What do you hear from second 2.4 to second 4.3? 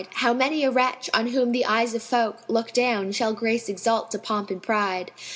* Look down, shall grace exalt to